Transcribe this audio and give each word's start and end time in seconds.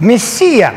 Мессия. 0.00 0.72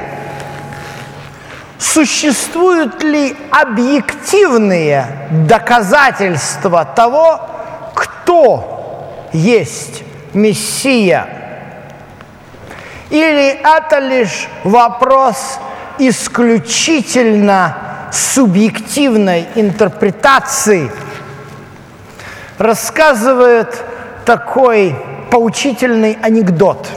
Существуют 1.79 3.01
ли 3.03 3.35
объективные 3.51 5.07
доказательства 5.47 6.85
того, 6.85 7.39
кто 7.95 9.29
есть 9.31 10.03
Мессия? 10.33 11.27
Или 13.09 13.47
это 13.49 13.99
лишь 13.99 14.47
вопрос 14.63 15.59
исключительно 15.99 17.77
субъективной 18.11 19.47
интерпретации? 19.55 20.91
Рассказывает 22.57 23.83
такой 24.25 24.95
поучительный 25.31 26.17
анекдот. 26.21 26.87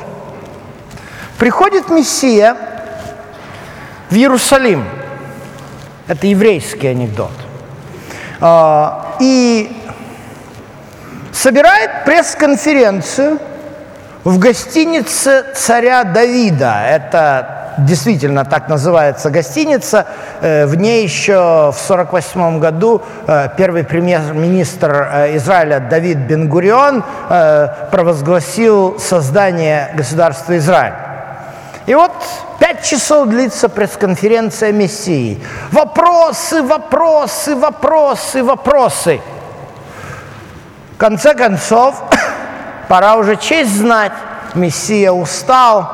Приходит 1.39 1.91
Мессия 1.91 2.57
в 4.09 4.15
Иерусалим. 4.15 4.85
Это 6.09 6.27
еврейский 6.27 6.87
анекдот. 6.87 7.33
А, 8.41 9.17
и 9.21 9.77
собирает 11.33 12.05
пресс-конференцию 12.05 13.39
в 14.25 14.39
гостинице 14.39 15.45
царя 15.55 16.05
Давида. 16.05 16.83
Это 16.89 17.57
действительно 17.79 18.45
так 18.45 18.69
называется 18.69 19.31
гостиница. 19.31 20.07
Э, 20.41 20.67
в 20.67 20.75
ней 20.77 21.05
еще 21.05 21.73
в 21.73 21.91
1948 21.91 22.59
году 22.59 23.03
э, 23.27 23.49
первый 23.57 23.85
премьер-министр 23.85 25.09
э, 25.13 25.37
Израиля 25.37 25.81
Давид 25.81 26.19
Бенгурион 26.19 27.05
провозгласил 27.91 28.99
создание 28.99 29.93
государства 29.95 30.57
Израиль. 30.57 31.06
И 31.87 31.95
вот 31.95 32.13
пять 32.59 32.85
часов 32.85 33.29
длится 33.29 33.69
пресс-конференция 33.69 34.73
Мессии. 34.73 35.41
Вопросы, 35.71 36.63
вопросы, 36.63 37.55
вопросы, 37.55 38.43
вопросы. 38.43 39.21
В 40.95 40.99
конце 40.99 41.35
концов, 41.35 42.03
пора 42.89 43.17
уже 43.17 43.37
честь 43.37 43.71
знать. 43.71 44.13
Мессия 44.55 45.13
устал, 45.13 45.93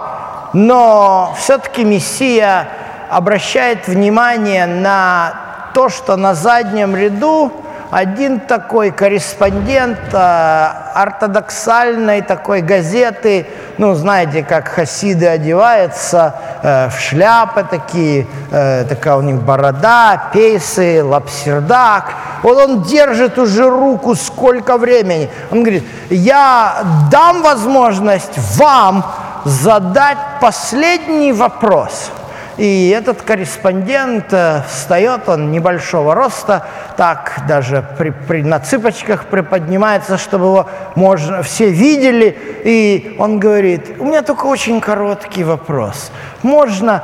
но 0.55 1.35
все-таки 1.39 1.85
Мессия 1.85 2.69
обращает 3.11 3.87
внимание 3.89 4.67
на 4.67 5.35
то, 5.75 5.89
что 5.89 6.17
на 6.17 6.35
заднем 6.35 6.97
ряду 6.97 7.53
один 7.93 8.41
такой 8.41 8.91
корреспондент 8.91 9.99
э, 10.15 10.69
ортодоксальной 10.95 12.23
такой 12.23 12.63
газеты, 12.63 13.47
ну, 13.77 13.93
знаете, 13.93 14.43
как 14.43 14.69
хасиды 14.69 15.27
одеваются, 15.27 16.35
э, 16.63 16.89
в 16.89 16.99
шляпы 16.99 17.67
такие, 17.69 18.27
э, 18.51 18.87
такая 18.89 19.17
у 19.17 19.21
них 19.21 19.43
борода, 19.43 20.31
пейсы, 20.33 21.05
лапсердак. 21.05 22.15
Вот 22.43 22.57
он 22.57 22.83
держит 22.83 23.39
уже 23.39 23.69
руку 23.69 24.15
сколько 24.15 24.79
времени. 24.79 25.29
Он 25.51 25.61
говорит, 25.61 25.85
я 26.09 26.85
дам 27.11 27.43
возможность 27.43 28.39
вам 28.57 29.05
задать 29.45 30.17
последний 30.41 31.35
вопрос. 31.35 32.11
И 32.59 32.91
этот 32.91 33.23
корреспондент 33.23 34.27
э, 34.33 34.63
встает, 34.69 35.29
он 35.29 35.51
небольшого 35.51 36.15
роста, 36.15 36.67
так 36.97 37.43
даже 37.49 37.85
при, 37.97 38.11
при, 38.11 38.43
на 38.43 38.61
цыпочках 38.61 39.27
приподнимается, 39.27 40.19
чтобы 40.19 40.45
его 40.47 40.71
можно, 40.95 41.43
все 41.43 41.71
видели. 41.71 42.37
И 42.65 43.17
он 43.19 43.39
говорит, 43.39 43.97
у 43.99 44.05
меня 44.05 44.23
только 44.23 44.47
очень 44.47 44.81
короткий 44.81 45.45
вопрос. 45.45 46.13
Можно 46.43 47.03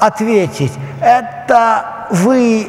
ответить, 0.00 0.72
это 1.00 2.06
вы 2.10 2.68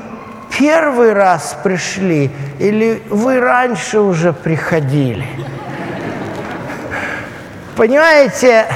первый 0.57 1.13
раз 1.13 1.57
пришли 1.63 2.31
или 2.59 3.01
вы 3.09 3.39
раньше 3.39 3.99
уже 3.99 4.31
приходили? 4.31 5.25
Понимаете, 7.75 8.67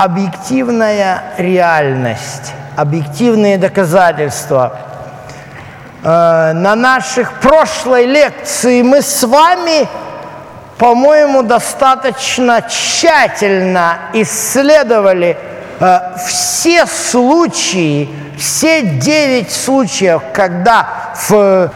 объективная 0.00 1.34
реальность, 1.36 2.54
объективные 2.74 3.58
доказательства. 3.58 4.78
Э, 6.02 6.52
на 6.54 6.74
наших 6.74 7.38
прошлой 7.40 8.06
лекции 8.06 8.80
мы 8.80 9.02
с 9.02 9.22
вами, 9.22 9.86
по-моему, 10.78 11.42
достаточно 11.42 12.62
тщательно 12.62 13.98
исследовали 14.14 15.36
э, 15.78 15.98
все 16.26 16.86
случаи, 16.86 18.08
все 18.38 18.80
девять 18.80 19.52
случаев, 19.52 20.22
когда 20.32 21.12
в, 21.28 21.70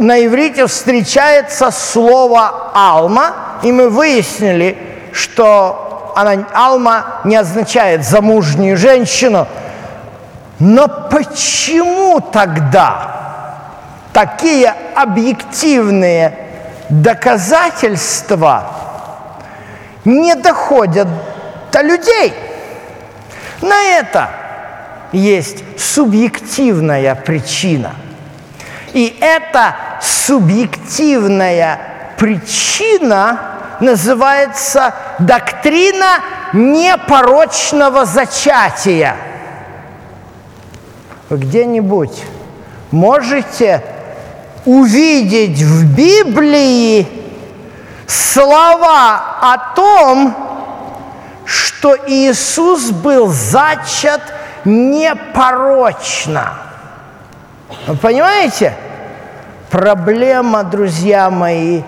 на 0.00 0.26
иврите 0.26 0.66
встречается 0.66 1.70
слово 1.70 2.72
«алма», 2.74 3.60
и 3.62 3.70
мы 3.70 3.88
выяснили, 3.88 4.76
что 5.12 5.91
она, 6.14 6.46
Алма 6.52 7.04
не 7.24 7.36
означает 7.36 8.04
замужнюю 8.04 8.76
женщину. 8.76 9.46
Но 10.58 10.88
почему 11.10 12.20
тогда 12.20 13.56
такие 14.12 14.74
объективные 14.94 16.38
доказательства 16.88 18.64
не 20.04 20.34
доходят 20.34 21.08
до 21.72 21.82
людей? 21.82 22.34
На 23.60 23.82
это 23.98 24.30
есть 25.12 25.62
субъективная 25.78 27.14
причина. 27.14 27.92
И 28.92 29.16
эта 29.20 29.76
субъективная 30.00 31.80
причина 32.18 33.51
называется 33.80 34.94
доктрина 35.18 36.20
непорочного 36.52 38.04
зачатия. 38.04 39.16
Вы 41.28 41.38
где-нибудь 41.38 42.22
можете 42.90 43.82
увидеть 44.64 45.60
в 45.62 45.94
Библии 45.96 47.08
слова 48.06 49.38
о 49.40 49.74
том, 49.74 50.36
что 51.44 51.96
Иисус 52.06 52.90
был 52.90 53.28
зачат 53.28 54.20
непорочно. 54.64 56.54
Вы 57.86 57.96
понимаете? 57.96 58.74
Проблема, 59.70 60.64
друзья 60.64 61.30
мои, 61.30 61.82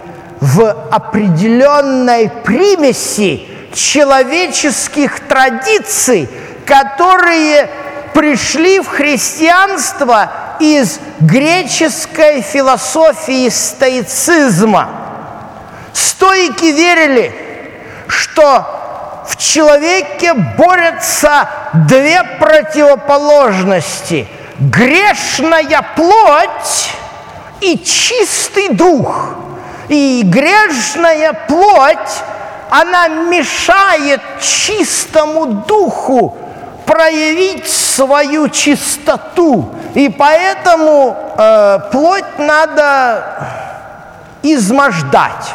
в 0.44 0.76
определенной 0.90 2.28
примеси 2.28 3.48
человеческих 3.72 5.20
традиций, 5.20 6.28
которые 6.66 7.70
пришли 8.12 8.78
в 8.80 8.86
христианство 8.86 10.30
из 10.60 11.00
греческой 11.20 12.42
философии 12.42 13.48
стоицизма. 13.48 14.90
Стойки 15.94 16.66
верили, 16.66 17.34
что 18.06 19.24
в 19.26 19.38
человеке 19.38 20.34
борются 20.34 21.48
две 21.72 22.22
противоположности– 22.38 24.28
грешная 24.58 25.86
плоть 25.96 26.90
и 27.62 27.78
чистый 27.78 28.68
дух– 28.74 29.36
и 29.88 30.22
грешная 30.24 31.32
плоть, 31.32 32.22
она 32.70 33.08
мешает 33.08 34.20
чистому 34.40 35.46
духу 35.46 36.36
проявить 36.86 37.68
свою 37.68 38.48
чистоту. 38.48 39.70
И 39.94 40.08
поэтому 40.08 41.16
э, 41.36 41.78
плоть 41.92 42.38
надо 42.38 43.24
измождать. 44.42 45.54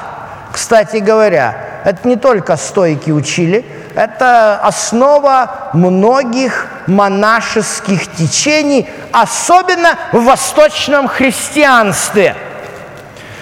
Кстати 0.52 0.98
говоря, 0.98 1.56
это 1.86 2.08
не 2.08 2.16
только 2.16 2.58
стойки 2.58 3.12
учили, 3.12 3.66
это 3.96 4.60
основа 4.64 5.70
многих 5.74 6.68
монашеских 6.88 8.12
течений, 8.16 8.90
особенно 9.12 9.96
в 10.12 10.24
восточном 10.24 11.08
христианстве– 11.08 12.36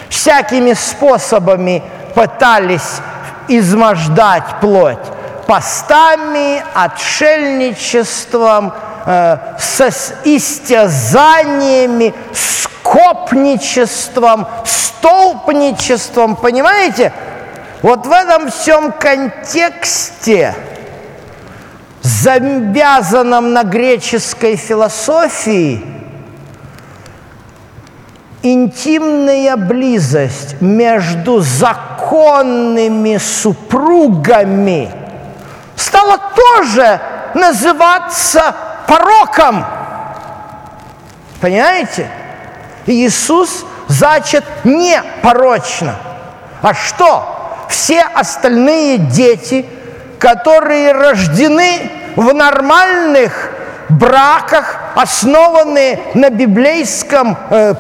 всякими 0.10 0.74
способами 0.74 1.82
пытались 2.14 3.02
измождать 3.48 4.60
плоть 4.62 5.00
постами, 5.48 6.64
отшельничеством, 6.74 8.74
э, 9.06 9.38
со 9.58 9.90
истязаниями, 10.26 12.14
скопничеством, 12.34 14.48
столпничеством, 14.66 16.36
понимаете? 16.36 17.14
Вот 17.82 18.06
в 18.06 18.12
этом 18.12 18.52
всем 18.52 18.92
контексте 18.92 20.54
завязанном 22.02 23.54
на 23.54 23.64
греческой 23.64 24.56
философии, 24.56 25.97
интимная 28.44 29.58
близость 29.58 30.62
между 30.62 31.40
законными 31.40 33.18
супругами 33.18 34.92
стала 35.76 36.20
тоже 36.36 37.00
называться 37.34 38.56
пороком. 38.88 39.66
Понимаете? 41.42 42.10
Иисус 42.86 43.66
зачат 43.88 44.46
не 44.64 45.02
порочно. 45.22 45.96
А 46.62 46.74
что? 46.74 47.66
Все 47.70 48.02
остальные 48.02 48.98
дети, 48.98 49.66
которые 50.20 50.94
рождены 50.94 51.92
в 52.16 52.34
нормальных 52.34 53.52
браках, 53.90 54.78
основанные 54.96 56.00
на 56.14 56.30
библейском, 56.30 57.38
э, 57.50 57.74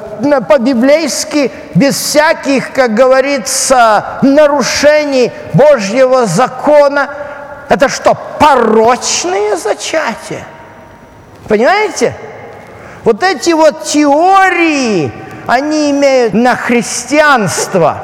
по-библейски, 0.47 1.51
без 1.75 1.95
всяких, 1.95 2.71
как 2.71 2.93
говорится, 2.93 4.19
нарушений 4.21 5.31
Божьего 5.53 6.25
закона, 6.25 7.09
это 7.69 7.89
что, 7.89 8.17
порочные 8.39 9.57
зачатия? 9.57 10.45
Понимаете? 11.47 12.13
Вот 13.03 13.23
эти 13.23 13.51
вот 13.51 13.83
теории, 13.83 15.11
они 15.47 15.91
имеют 15.91 16.33
на 16.33 16.55
христианство, 16.55 17.99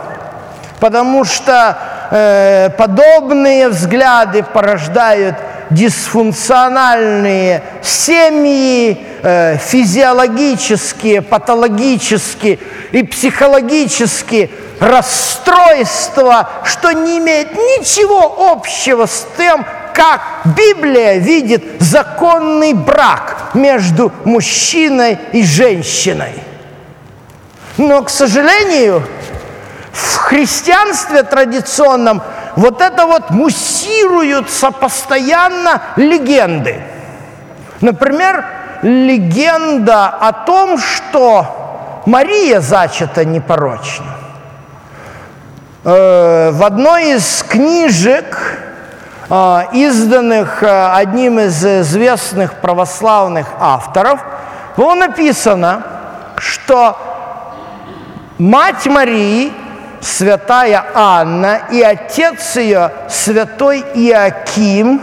потому 0.79 1.25
что 1.25 1.77
э, 2.11 2.69
подобные 2.77 3.69
взгляды 3.69 4.43
порождают 4.43 5.35
дисфункциональные 5.73 7.63
семьи, 7.81 8.97
э, 9.21 9.57
физиологические, 9.57 11.21
патологические 11.21 12.59
и 12.91 13.03
психологические 13.03 14.49
расстройства, 14.79 16.49
что 16.63 16.91
не 16.91 17.19
имеет 17.19 17.53
ничего 17.53 18.51
общего 18.51 19.05
с 19.05 19.27
тем, 19.37 19.65
как 19.93 20.21
Библия 20.57 21.17
видит 21.17 21.63
законный 21.79 22.73
брак 22.73 23.51
между 23.53 24.11
мужчиной 24.25 25.19
и 25.31 25.43
женщиной. 25.43 26.33
Но, 27.77 28.03
к 28.03 28.09
сожалению, 28.09 29.03
в 29.91 30.15
христианстве 30.17 31.23
традиционном 31.23 32.21
вот 32.55 32.81
это 32.81 33.05
вот 33.05 33.29
муссируются 33.29 34.71
постоянно 34.71 35.81
легенды. 35.95 36.81
Например, 37.81 38.45
легенда 38.81 40.07
о 40.07 40.31
том, 40.31 40.77
что 40.77 42.01
Мария 42.05 42.59
зачата 42.59 43.25
непорочно. 43.25 44.05
Э, 45.85 46.51
в 46.51 46.63
одной 46.63 47.15
из 47.15 47.43
книжек, 47.43 48.59
э, 49.29 49.61
изданных 49.73 50.63
э, 50.63 50.91
одним 50.93 51.39
из 51.39 51.65
известных 51.65 52.55
православных 52.55 53.47
авторов, 53.59 54.21
было 54.77 54.95
написано, 54.95 55.83
что 56.37 56.97
мать 58.37 58.85
Марии 58.85 59.51
святая 60.03 60.85
Анна 60.93 61.61
и 61.71 61.81
отец 61.81 62.57
ее, 62.57 62.91
святой 63.09 63.83
Иаким, 63.95 65.01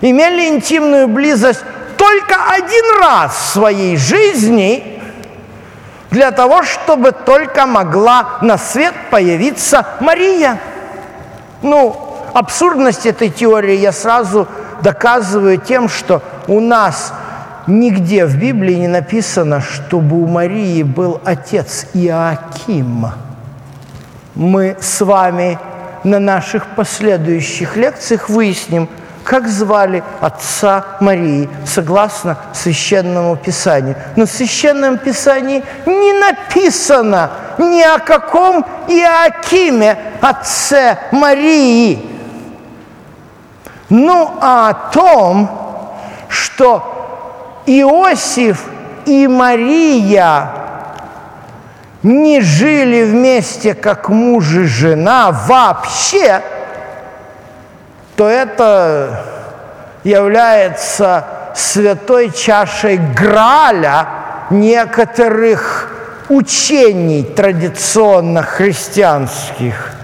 имели 0.00 0.48
интимную 0.48 1.08
близость 1.08 1.64
только 1.96 2.36
один 2.52 3.00
раз 3.00 3.34
в 3.34 3.52
своей 3.52 3.96
жизни 3.96 5.00
для 6.10 6.30
того, 6.30 6.62
чтобы 6.62 7.12
только 7.12 7.66
могла 7.66 8.38
на 8.42 8.58
свет 8.58 8.94
появиться 9.10 9.86
Мария. 10.00 10.60
Ну, 11.62 11.96
абсурдность 12.34 13.06
этой 13.06 13.30
теории 13.30 13.76
я 13.76 13.92
сразу 13.92 14.46
доказываю 14.82 15.58
тем, 15.58 15.88
что 15.88 16.22
у 16.48 16.60
нас 16.60 17.12
нигде 17.66 18.26
в 18.26 18.36
Библии 18.36 18.74
не 18.74 18.88
написано, 18.88 19.60
чтобы 19.60 20.22
у 20.22 20.26
Марии 20.26 20.82
был 20.82 21.20
отец 21.24 21.86
Иоаким 21.94 23.06
мы 24.34 24.76
с 24.80 25.00
вами 25.00 25.58
на 26.04 26.18
наших 26.18 26.66
последующих 26.74 27.76
лекциях 27.76 28.28
выясним, 28.28 28.88
как 29.24 29.46
звали 29.46 30.02
отца 30.20 30.84
Марии, 31.00 31.48
согласно 31.64 32.38
Священному 32.52 33.36
Писанию. 33.36 33.94
Но 34.16 34.26
в 34.26 34.30
Священном 34.30 34.98
Писании 34.98 35.62
не 35.86 36.12
написано 36.12 37.30
ни 37.58 37.82
о 37.82 37.98
каком 37.98 38.64
Иоакиме, 38.88 39.96
отце 40.20 40.98
Марии. 41.12 42.04
Ну, 43.88 44.34
а 44.40 44.70
о 44.70 44.74
том, 44.90 45.50
что 46.28 47.62
Иосиф 47.66 48.64
и 49.04 49.28
Мария 49.28 50.61
не 52.02 52.40
жили 52.40 53.04
вместе 53.04 53.74
как 53.74 54.08
муж 54.08 54.52
и 54.52 54.64
жена 54.64 55.30
вообще, 55.30 56.42
то 58.16 58.28
это 58.28 59.24
является 60.04 61.24
святой 61.54 62.30
чашей 62.30 62.96
Граля 62.96 64.08
некоторых 64.50 65.90
учений 66.28 67.22
традиционно 67.22 68.42
христианских– 68.42 69.92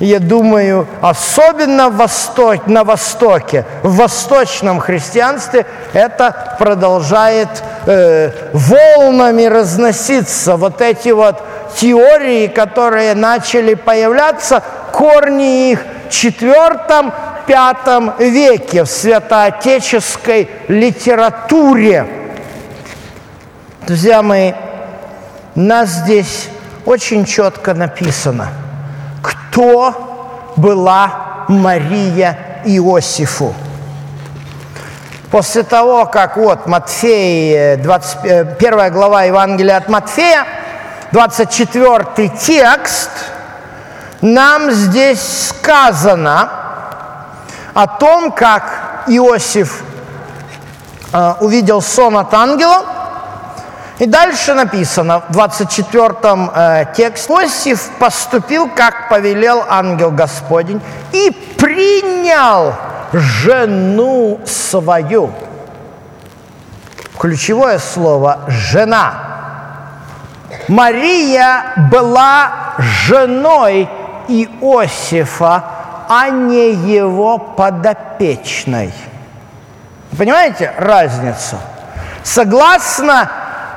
я 0.00 0.18
думаю, 0.18 0.88
особенно 1.02 1.90
Восток, 1.90 2.66
на 2.66 2.84
Востоке, 2.84 3.66
в 3.82 3.96
восточном 3.96 4.80
христианстве 4.80 5.66
это 5.92 6.56
продолжает 6.58 7.48
э, 7.86 8.30
волнами 8.54 9.44
разноситься. 9.44 10.56
Вот 10.56 10.80
эти 10.80 11.10
вот 11.10 11.42
теории, 11.76 12.46
которые 12.46 13.14
начали 13.14 13.74
появляться, 13.74 14.62
корни 14.92 15.72
их 15.72 15.84
в 16.08 16.12
четвертом, 16.12 17.12
пятом 17.46 18.14
веке 18.18 18.84
в 18.84 18.86
святоотеческой 18.86 20.48
литературе. 20.68 22.06
Друзья 23.86 24.22
мои, 24.22 24.52
нас 25.54 25.90
здесь 25.90 26.48
очень 26.86 27.26
четко 27.26 27.74
написано– 27.74 28.48
кто 29.22 30.52
была 30.56 31.44
Мария 31.48 32.62
Иосифу. 32.64 33.54
После 35.30 35.62
того, 35.62 36.06
как 36.06 36.36
вот 36.36 36.66
Матфей, 36.66 37.76
20, 37.76 38.24
1 38.24 38.58
э, 38.60 38.90
глава 38.90 39.22
Евангелия 39.24 39.76
от 39.76 39.88
Матфея, 39.88 40.44
24 41.12 42.28
текст, 42.30 43.10
нам 44.20 44.70
здесь 44.72 45.48
сказано 45.48 46.50
о 47.74 47.86
том, 47.86 48.32
как 48.32 49.04
Иосиф 49.06 49.82
э, 51.12 51.34
увидел 51.40 51.80
сон 51.80 52.16
от 52.16 52.34
ангела– 52.34 52.84
и 54.00 54.06
дальше 54.06 54.54
написано 54.54 55.20
в 55.28 55.32
24 55.32 56.08
э, 56.54 56.86
тексте, 56.96 57.30
Иосиф 57.30 57.90
поступил, 57.98 58.70
как 58.74 59.10
повелел 59.10 59.62
ангел 59.68 60.10
Господень, 60.10 60.80
и 61.12 61.30
принял 61.58 62.72
жену 63.12 64.40
свою. 64.46 65.30
Ключевое 67.18 67.78
слово 67.78 68.40
«жена». 68.48 69.12
Мария 70.66 71.74
была 71.90 72.76
женой 72.78 73.86
Иосифа, 74.28 75.64
а 76.08 76.30
не 76.30 76.72
его 76.72 77.36
подопечной. 77.36 78.94
Понимаете 80.16 80.72
разницу? 80.78 81.58
Согласно 82.22 83.28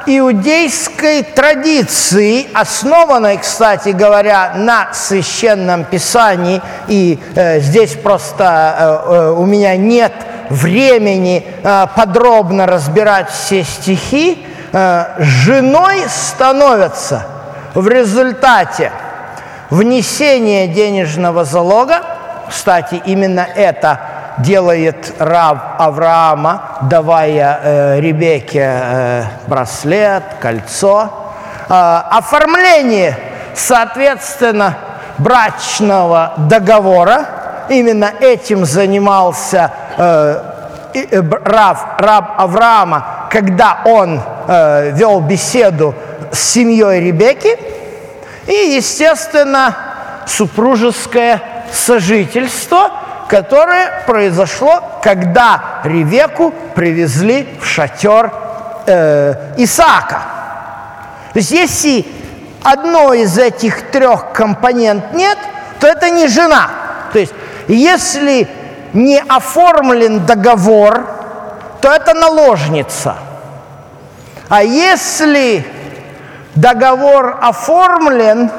иудейской 0.05 1.23
традиции, 1.23 2.47
основанной, 2.53 3.37
кстати 3.37 3.89
говоря, 3.89 4.53
на 4.55 4.93
священном 4.93 5.85
писании, 5.85 6.61
и 6.87 7.19
э, 7.35 7.59
здесь 7.59 7.93
просто 7.93 9.03
э, 9.07 9.13
э, 9.13 9.29
у 9.31 9.45
меня 9.45 9.75
нет 9.77 10.13
времени 10.49 11.45
э, 11.63 11.87
подробно 11.95 12.65
разбирать 12.65 13.29
все 13.29 13.63
стихи, 13.63 14.45
э, 14.71 15.05
женой 15.19 16.03
становятся 16.07 17.25
в 17.73 17.87
результате 17.87 18.91
внесения 19.69 20.67
денежного 20.67 21.45
залога, 21.45 22.01
кстати, 22.49 23.01
именно 23.05 23.47
это 23.55 23.99
делает 24.39 25.13
раб 25.19 25.75
Авраама, 25.79 26.79
давая 26.81 27.59
э, 27.63 27.99
Ребекке 27.99 28.65
э, 28.65 29.23
браслет, 29.47 30.23
кольцо. 30.41 31.09
Э, 31.69 32.01
оформление, 32.09 33.17
соответственно, 33.55 34.77
брачного 35.17 36.33
договора. 36.37 37.25
Именно 37.69 38.11
этим 38.19 38.65
занимался 38.65 39.71
э, 39.97 40.41
э, 40.93 41.21
раб, 41.45 42.01
раб 42.01 42.33
Авраама, 42.37 43.27
когда 43.29 43.79
он 43.85 44.21
э, 44.47 44.91
вел 44.91 45.21
беседу 45.21 45.95
с 46.31 46.39
семьей 46.39 46.99
Ребекки. 46.99 47.57
И, 48.47 48.75
естественно, 48.75 49.75
супружеское 50.25 51.41
сожительство, 51.71 52.91
которое 53.33 54.03
произошло, 54.05 54.99
когда 55.01 55.81
Ревеку 55.83 56.53
привезли 56.75 57.57
в 57.59 57.65
шатер 57.65 58.31
э, 58.85 59.55
Исаака. 59.57 60.21
То 61.33 61.39
есть 61.39 61.49
если 61.49 62.05
одной 62.61 63.21
из 63.21 63.35
этих 63.39 63.89
трех 63.89 64.33
компонент 64.33 65.13
нет, 65.13 65.39
то 65.79 65.87
это 65.87 66.11
не 66.11 66.27
жена. 66.27 66.69
То 67.11 67.17
есть 67.17 67.33
если 67.67 68.47
не 68.93 69.19
оформлен 69.27 70.27
договор, 70.27 71.03
то 71.81 71.91
это 71.91 72.13
наложница. 72.13 73.15
А 74.47 74.61
если 74.61 75.65
договор 76.53 77.39
оформлен, 77.41 78.51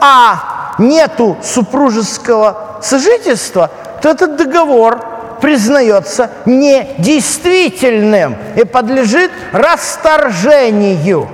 а 0.00 0.76
нету 0.78 1.36
супружеского 1.42 2.78
сожительства, 2.80 3.70
то 4.00 4.10
этот 4.10 4.36
договор 4.36 5.04
признается 5.40 6.30
недействительным 6.46 8.36
и 8.56 8.64
подлежит 8.64 9.30
расторжению. 9.52 11.28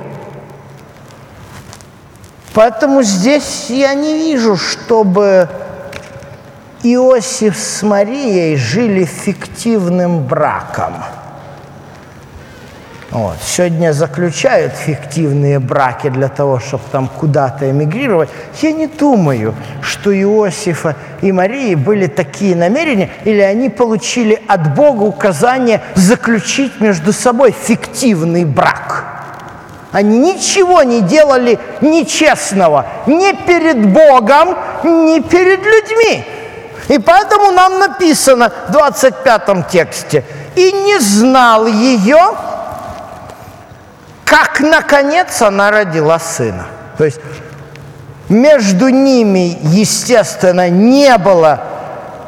Поэтому 2.55 3.03
здесь 3.03 3.67
я 3.69 3.93
не 3.95 4.17
вижу, 4.17 4.57
чтобы 4.57 5.49
Иосиф 6.83 7.57
с 7.57 7.83
Марией 7.83 8.57
жили 8.57 9.05
фиктивным 9.05 10.25
браком. 10.25 10.95
Вот. 13.11 13.37
Сегодня 13.41 13.93
заключают 13.93 14.75
фиктивные 14.75 15.61
браки 15.61 16.09
для 16.09 16.29
того, 16.29 16.59
чтобы 16.59 16.83
там 16.91 17.09
куда-то 17.09 17.71
эмигрировать. 17.71 18.29
Я 18.61 18.73
не 18.73 18.89
думаю, 18.89 19.55
что 19.81 20.13
Иосифа 20.13 20.97
и 21.23 21.31
Марии 21.31 21.77
были 21.77 22.09
такие 22.09 22.57
намерения, 22.57 23.11
или 23.25 23.41
они 23.41 23.69
получили 23.69 24.43
от 24.49 24.75
Бога 24.75 25.03
указание 25.03 25.83
заключить 25.95 26.81
между 26.81 27.13
собой 27.13 27.53
фиктивный 27.53 28.45
брак. 28.45 29.05
Они 29.93 30.19
ничего 30.19 30.83
не 30.83 31.01
делали 31.01 31.59
нечестного 31.81 32.87
ни 33.07 33.33
перед 33.47 33.87
Богом, 33.87 34.57
ни 34.83 35.21
перед 35.21 35.61
людьми. 35.61 36.25
И 36.89 36.99
поэтому 36.99 37.53
нам 37.53 37.79
написано 37.79 38.53
в 38.69 38.73
25 38.73 39.69
тексте, 39.69 40.25
«И 40.57 40.73
не 40.73 40.99
знал 40.99 41.67
ее, 41.67 42.19
как, 44.27 44.61
наконец, 44.61 45.41
она 45.41 45.71
родила 45.71 46.19
сына». 46.19 46.67
То 46.99 47.05
есть 47.05 47.21
между 48.29 48.89
ними, 48.89 49.57
естественно, 49.63 50.69
не 50.69 51.17
было 51.17 51.61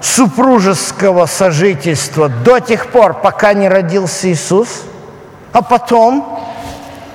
супружеского 0.01 1.27
сожительства 1.27 2.29
до 2.29 2.61
тех 2.61 2.87
пор, 2.89 3.15
пока 3.15 3.53
не 3.53 3.69
родился 3.69 4.31
Иисус, 4.31 4.69
а 5.53 5.63
потом 5.63 6.41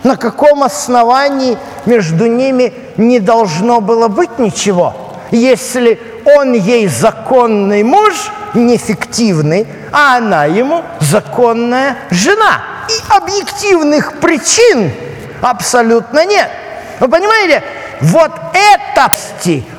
на 0.03 0.17
каком 0.17 0.63
основании 0.63 1.57
между 1.85 2.25
ними 2.25 2.73
не 2.97 3.19
должно 3.19 3.79
было 3.79 4.09
быть 4.09 4.37
ничего, 4.37 4.93
если 5.31 5.99
он 6.37 6.53
ей 6.53 6.87
законный 6.87 7.83
муж, 7.83 8.13
не 8.53 8.77
фиктивный, 8.77 9.65
а 9.91 10.17
она 10.17 10.45
ему 10.45 10.83
законная 10.99 11.97
жена. 12.11 12.72
И 12.89 13.13
объективных 13.15 14.19
причин 14.19 14.91
абсолютно 15.41 16.25
нет. 16.25 16.49
Вы 16.99 17.07
понимаете, 17.07 17.63
вот 18.01 18.31
это 18.53 19.11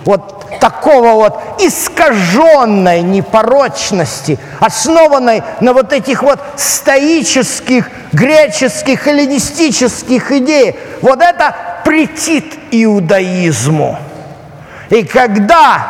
вот 0.05 0.59
такого 0.61 1.13
вот 1.13 1.41
искаженной 1.61 3.03
непорочности, 3.03 4.39
основанной 4.61 5.43
на 5.61 5.73
вот 5.73 5.93
этих 5.93 6.23
вот 6.23 6.41
стоических, 6.57 7.91
греческих, 8.13 9.07
эллинистических 9.07 10.33
идеях, 10.33 10.77
вот 11.03 11.21
это 11.21 11.55
претит 11.85 12.55
иудаизму. 12.71 13.99
И 14.91 15.05
когда 15.05 15.87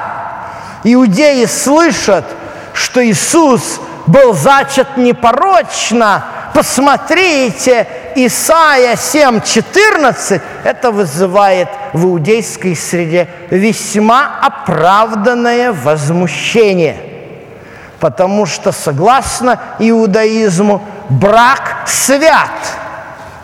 иудеи 0.83 1.45
слышат, 1.47 2.25
что 2.73 3.05
Иисус 3.05 3.81
был 4.07 4.35
зачат 4.35 4.97
непорочно, 4.97 6.25
посмотрите, 6.55 7.87
Исайя 8.15 8.95
7.14, 8.95 10.41
это 10.63 10.91
вызывает 10.93 11.69
в 11.93 12.05
иудейской 12.05 12.77
среде 12.77 13.29
весьма 13.51 14.39
оправданное 14.41 15.73
возмущение. 15.73 16.97
Потому 17.99 18.47
что, 18.47 18.71
согласно 18.71 19.59
иудаизму, 19.79 20.83
брак 21.09 21.83
свят. 21.87 22.51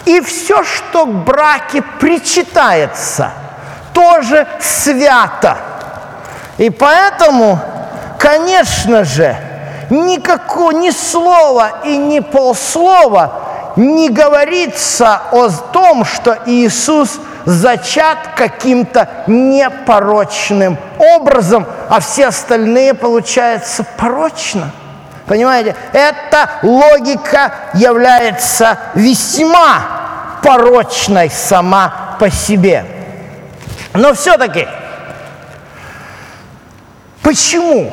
И 0.05 0.21
все, 0.21 0.63
что 0.65 1.07
к 1.07 1.25
браке 1.25 1.83
причитается, 1.99 3.33
тоже 3.93 4.47
свято. 4.61 5.59
И 6.59 6.71
поэтому, 6.71 7.59
конечно 8.19 9.05
же, 9.05 9.37
никакого 9.91 10.71
ни 10.71 10.91
слова 10.91 11.81
и 11.85 11.97
ни 11.97 12.21
полслова 12.21 13.33
не 13.77 14.09
говорится 14.09 15.21
о 15.33 15.49
том, 15.51 16.05
что 16.05 16.39
Иисус 16.47 17.19
зачат 17.45 18.19
каким-то 18.37 19.09
непорочным 19.27 20.79
образом, 20.99 21.67
а 21.89 22.01
все 22.01 22.27
остальные, 22.27 22.95
получается, 22.95 23.85
порочно. 23.97 24.71
Понимаете? 25.27 25.77
Эта 25.93 26.51
логика 26.63 27.53
является 27.75 28.79
весьма 28.95 30.41
порочной 30.43 31.31
сама 31.31 32.17
по 32.19 32.31
себе. 32.31 32.85
Но 33.95 34.13
все-таки, 34.15 34.67
почему 37.23 37.93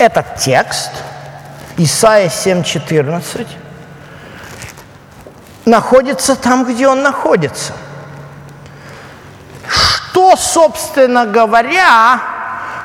этот 0.00 0.36
текст, 0.36 0.90
Исайя 1.76 2.28
7.14, 2.28 3.46
находится 5.66 6.36
там, 6.36 6.64
где 6.64 6.88
он 6.88 7.02
находится. 7.02 7.74
Что, 9.68 10.36
собственно 10.36 11.26
говоря, 11.26 12.18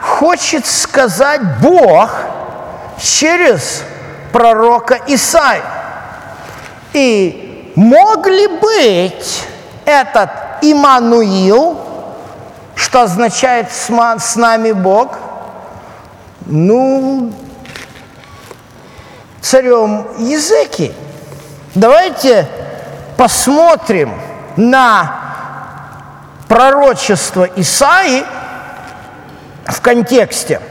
хочет 0.02 0.66
сказать 0.66 1.42
Бог 1.62 2.12
через 3.02 3.82
пророка 4.34 5.00
Исаия? 5.08 5.64
И 6.92 7.72
мог 7.78 8.28
ли 8.28 8.48
быть 8.48 9.48
этот 9.86 10.32
Имануил, 10.62 11.80
что 12.76 13.04
означает 13.04 13.72
«с 13.72 14.36
нами 14.36 14.74
Бог», 14.74 15.18
ну, 16.46 17.34
царем 19.42 20.08
языки? 20.20 20.94
Давайте 21.74 22.48
посмотрим 23.18 24.14
на 24.56 25.20
пророчество 26.48 27.48
Исаи 27.56 28.24
в 29.66 29.82
контексте. 29.82 30.62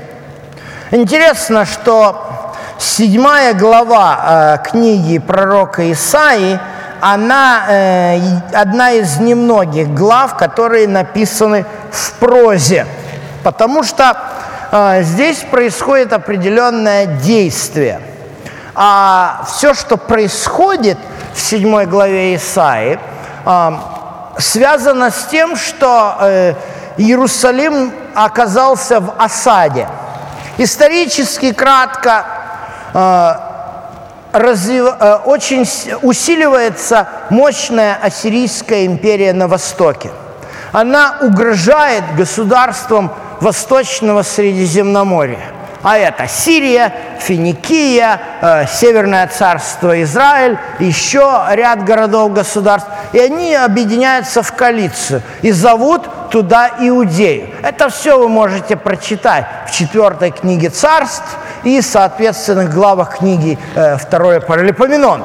Интересно, 0.90 1.64
что 1.64 2.52
седьмая 2.78 3.54
глава 3.54 4.58
э, 4.64 4.70
книги 4.70 5.18
пророка 5.18 5.90
Исаи, 5.90 6.60
она 7.00 7.64
э, 7.68 8.20
одна 8.52 8.92
из 8.92 9.18
немногих 9.18 9.92
глав, 9.92 10.36
которые 10.36 10.86
написаны 10.86 11.66
в 11.90 12.12
прозе, 12.14 12.86
потому 13.42 13.82
что 13.82 14.16
здесь 15.02 15.38
происходит 15.50 16.12
определенное 16.12 17.06
действие. 17.06 18.00
А 18.74 19.44
все, 19.46 19.74
что 19.74 19.96
происходит– 19.96 20.98
в 21.34 21.40
7 21.40 21.84
главе 21.86 22.36
Исаи, 22.36 22.98
связано 24.38 25.10
с 25.10 25.26
тем, 25.26 25.56
что 25.56 26.16
э, 26.20 26.54
Иерусалим 26.96 27.92
оказался 28.14 29.00
в 29.00 29.14
осаде. 29.18 29.88
Исторически 30.58 31.52
кратко, 31.52 32.24
э, 32.94 33.34
развив, 34.32 34.86
э, 34.98 35.14
очень 35.24 35.68
усиливается 36.02 37.08
мощная 37.30 37.98
ассирийская 38.00 38.86
империя 38.86 39.32
на 39.32 39.46
Востоке. 39.46 40.10
Она 40.72 41.18
угрожает 41.20 42.04
государствам 42.16 43.12
Восточного 43.44 44.22
Средиземноморья. 44.22 45.52
А 45.82 45.98
это 45.98 46.26
Сирия, 46.26 46.94
Финикия, 47.20 48.18
э, 48.40 48.66
Северное 48.66 49.26
царство 49.26 50.02
Израиль, 50.02 50.56
еще 50.78 51.44
ряд 51.50 51.84
городов-государств. 51.84 52.88
И 53.12 53.18
они 53.18 53.54
объединяются 53.54 54.42
в 54.42 54.50
коалицию 54.54 55.20
и 55.42 55.52
зовут 55.52 56.30
туда 56.30 56.70
Иудею. 56.80 57.50
Это 57.62 57.90
все 57.90 58.18
вы 58.18 58.28
можете 58.28 58.76
прочитать 58.76 59.44
в 59.68 59.72
четвертой 59.72 60.30
книге 60.30 60.70
царств 60.70 61.36
и 61.64 61.82
соответственных 61.82 62.72
главах 62.72 63.18
книги 63.18 63.58
э, 63.74 63.98
второе 63.98 64.40
Паралипоменон. 64.40 65.22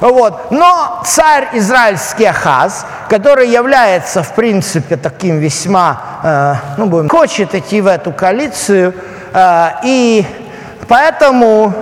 Вот. 0.00 0.50
Но 0.50 1.02
царь 1.04 1.48
израильский 1.52 2.24
Ахаз, 2.24 2.84
который 3.10 3.48
является, 3.48 4.22
в 4.22 4.34
принципе, 4.34 4.96
таким 4.96 5.40
весьма, 5.40 6.00
э, 6.22 6.54
ну, 6.76 6.86
будем, 6.86 7.08
хочет 7.08 7.56
идти 7.56 7.80
в 7.80 7.88
эту 7.88 8.12
коалицию, 8.12 8.94
э, 9.34 9.68
и 9.82 10.24
поэтому 10.86 11.74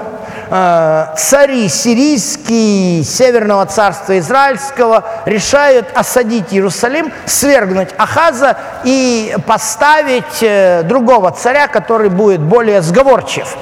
э, 0.51 1.07
цари 1.19 1.69
сирийские, 1.69 3.05
Северного 3.05 3.67
царства 3.67 4.19
Израильского 4.19 5.05
решают 5.27 5.89
осадить 5.95 6.47
Иерусалим, 6.55 7.13
свергнуть 7.27 7.91
Ахаза 7.99 8.57
и 8.85 9.37
поставить 9.47 10.89
другого 10.89 11.31
царя, 11.33 11.69
который 11.69 12.09
будет 12.09 12.41
более 12.41 12.81
сговорчив. 12.81 13.55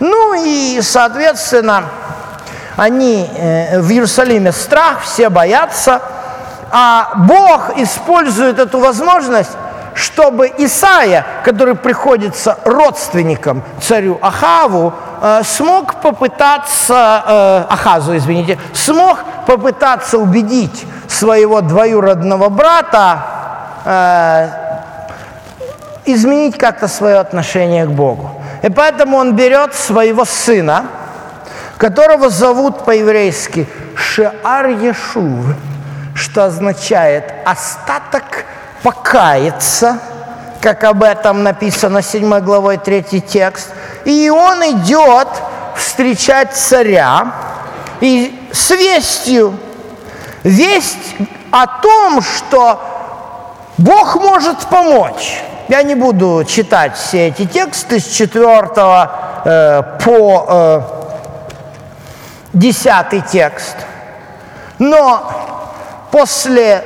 Ну 0.00 0.32
и, 0.42 0.80
соответственно, 0.80 1.84
они 2.78 3.28
в 3.76 3.90
Иерусалиме 3.90 4.50
страх, 4.52 5.02
все 5.04 5.28
боятся, 5.28 6.00
а 6.72 7.12
Бог 7.16 7.76
использует 7.76 8.58
эту 8.58 8.80
возможность, 8.80 9.50
чтобы 9.94 10.50
Исаия, 10.56 11.26
который 11.44 11.74
приходится 11.74 12.58
родственником 12.64 13.62
царю 13.80 14.18
Ахаву, 14.22 14.94
э, 15.20 15.42
смог 15.44 16.00
попытаться, 16.00 17.22
э, 17.26 17.64
Ахазу, 17.68 18.16
извините, 18.16 18.58
смог 18.72 19.18
попытаться 19.46 20.16
убедить 20.16 20.86
своего 21.08 21.60
двоюродного 21.60 22.48
брата 22.48 23.18
изменить 26.04 26.56
как-то 26.56 26.88
свое 26.88 27.16
отношение 27.18 27.84
к 27.84 27.90
Богу. 27.90 28.30
И 28.62 28.70
поэтому 28.70 29.16
он 29.16 29.34
берет 29.34 29.74
своего 29.74 30.24
сына, 30.24 30.86
которого 31.78 32.30
зовут 32.30 32.84
по-еврейски 32.84 33.66
Шеар 33.96 34.68
Ешув, 34.68 35.54
что 36.14 36.44
означает 36.44 37.32
«остаток 37.44 38.44
покаяться», 38.82 39.98
как 40.60 40.84
об 40.84 41.02
этом 41.02 41.42
написано 41.42 42.02
7 42.02 42.40
главой 42.40 42.78
3 42.78 43.20
текст. 43.20 43.68
И 44.04 44.30
он 44.30 44.62
идет 44.62 45.28
встречать 45.76 46.52
царя 46.54 47.32
и 48.00 48.48
с 48.52 48.70
вестью, 48.70 49.54
весть 50.42 51.16
о 51.50 51.66
том, 51.66 52.22
что 52.22 52.80
Бог 53.78 54.16
может 54.16 54.58
помочь. 54.66 55.42
Я 55.68 55.82
не 55.82 55.94
буду 55.94 56.44
читать 56.44 56.96
все 56.96 57.28
эти 57.28 57.46
тексты 57.46 57.98
с 57.98 58.06
4 58.06 58.46
э, 59.44 59.82
по 60.04 60.46
э, 60.48 60.80
десятый 62.52 63.22
текст. 63.22 63.76
Но 64.78 65.61
после 66.12 66.84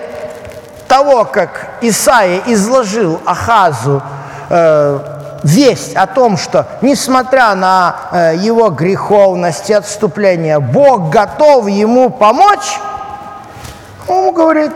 того, 0.88 1.24
как 1.24 1.72
Исаия 1.82 2.42
изложил 2.46 3.20
Ахазу 3.26 4.00
э, 4.48 4.98
весть 5.42 5.94
о 5.96 6.06
том, 6.06 6.38
что, 6.38 6.66
несмотря 6.80 7.54
на 7.56 7.96
э, 8.12 8.36
его 8.38 8.70
греховность 8.70 9.68
и 9.68 9.74
отступление, 9.74 10.60
Бог 10.60 11.10
готов 11.10 11.68
ему 11.68 12.08
помочь, 12.08 12.78
он 14.06 14.32
говорит, 14.32 14.70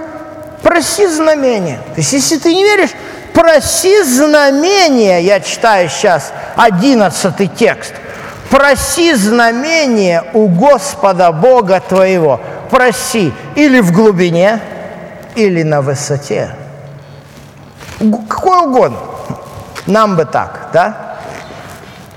проси 0.63 1.07
знамение. 1.07 1.79
То 1.95 2.01
есть, 2.01 2.13
если 2.13 2.37
ты 2.37 2.53
не 2.53 2.65
веришь, 2.65 2.91
проси 3.33 4.03
знамение. 4.03 5.23
Я 5.23 5.39
читаю 5.39 5.89
сейчас 5.89 6.33
одиннадцатый 6.57 7.47
текст– 7.47 7.95
проси 8.51 9.15
знамение 9.15 10.25
у 10.35 10.49
Господа 10.49 11.33
Бога 11.33 11.81
твоего. 11.81 12.41
Проси 12.71 13.33
или 13.55 13.81
в 13.81 13.93
глубине, 13.93 14.61
или 15.35 15.63
на 15.63 15.83
высоте. 15.83 16.55
Какой 18.29 18.67
угодно. 18.67 18.99
Нам 19.87 20.17
бы 20.17 20.25
так, 20.25 20.69
да? 20.73 21.19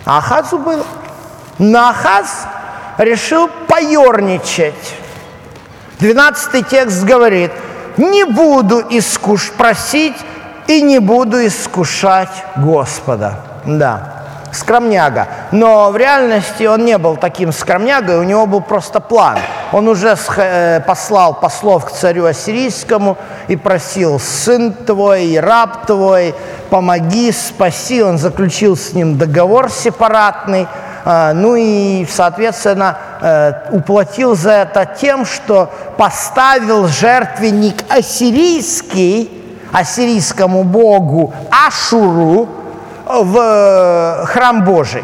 Ахазу 0.06 0.60
был. 0.60 0.86
Но 1.58 1.90
Ахаз 1.90 2.46
решил 2.98 3.50
поерничать. 3.68 4.96
Двенадцатый 6.00 6.64
текст 6.64 7.04
говорит, 7.04 7.52
не 7.98 8.24
буду 8.26 8.84
искуш 8.90 9.52
просить 9.52 10.18
и 10.68 10.82
не 10.82 11.00
буду 11.00 11.46
искушать 11.46 12.44
Господа. 12.56 13.40
Да 13.66 14.23
скромняга. 14.56 15.28
Но 15.52 15.92
в 15.92 15.98
реальности 15.98 16.64
он 16.64 16.86
не 16.86 16.98
был 16.98 17.18
таким 17.18 17.52
скромнягой, 17.52 18.18
у 18.18 18.24
него 18.24 18.46
был 18.46 18.62
просто 18.62 19.00
план. 19.00 19.38
Он 19.72 19.88
уже 19.88 20.16
э, 20.38 20.82
послал 20.82 21.34
послов 21.34 21.86
к 21.86 21.92
царю 21.92 22.26
ассирийскому 22.26 23.18
и 23.48 23.56
просил, 23.56 24.20
сын 24.20 24.74
твой, 24.74 25.40
раб 25.40 25.86
твой, 25.86 26.36
помоги, 26.70 27.32
спаси. 27.32 28.04
Он 28.04 28.18
заключил 28.18 28.78
с 28.78 28.94
ним 28.94 29.18
договор 29.18 29.70
сепаратный, 29.70 30.68
а, 31.06 31.34
ну 31.34 31.56
и, 31.56 32.08
соответственно, 32.10 32.98
э, 33.22 33.54
уплатил 33.72 34.36
за 34.36 34.52
это 34.52 34.86
тем, 34.86 35.26
что 35.26 35.70
поставил 35.98 36.88
жертвенник 36.88 37.84
ассирийский, 37.90 39.30
ассирийскому 39.74 40.64
богу 40.64 41.34
Ашуру, 41.52 42.48
в 43.06 43.38
э, 43.38 44.26
храм 44.26 44.64
Божий. 44.64 45.04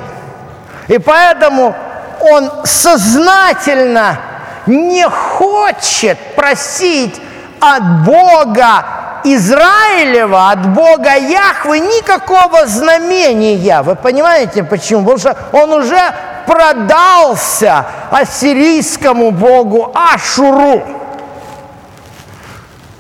И 0.88 0.98
поэтому 0.98 1.76
он 2.20 2.52
сознательно 2.64 4.18
не 4.66 5.08
хочет 5.08 6.18
просить 6.36 7.22
от 7.60 8.06
Бога 8.06 8.86
Израилева, 9.24 10.52
от 10.52 10.68
Бога 10.70 11.16
Яхвы 11.16 11.80
никакого 11.80 12.66
знамения. 12.68 13.82
Вы 13.82 13.96
понимаете 13.96 14.64
почему? 14.64 15.02
Потому 15.02 15.20
что 15.20 15.38
он 15.52 15.74
уже 15.74 16.00
продался 16.46 17.86
ассирийскому 18.12 19.32
богу 19.32 19.94
Ашуру. 19.94 20.84